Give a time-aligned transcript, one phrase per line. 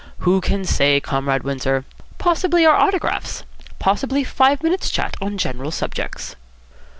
[0.21, 1.85] "Who can say, Comrade Windsor?
[2.17, 3.43] Possibly our autographs.
[3.77, 6.35] Possibly five minutes' chat on general subjects."